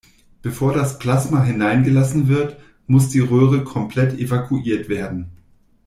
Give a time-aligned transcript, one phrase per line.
[0.41, 2.57] Bevor das Plasma hineingelassen wird,
[2.87, 5.29] muss die Röhre komplett evakuiert werden.